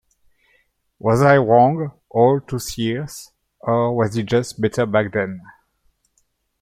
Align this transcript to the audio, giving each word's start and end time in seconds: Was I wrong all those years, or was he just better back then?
Was 0.97 1.21
I 1.21 1.37
wrong 1.37 1.91
all 2.09 2.39
those 2.49 2.75
years, 2.75 3.33
or 3.59 3.95
was 3.95 4.15
he 4.15 4.23
just 4.23 4.59
better 4.59 4.87
back 4.87 5.11
then? 5.13 5.41